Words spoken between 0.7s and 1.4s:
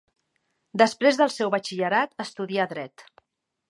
Després del